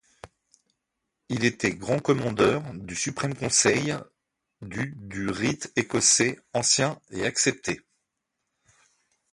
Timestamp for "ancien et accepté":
6.55-7.81